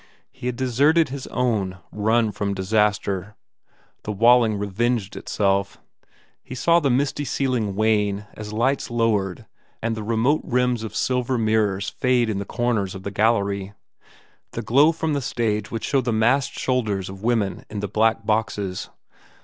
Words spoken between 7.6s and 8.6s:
wane as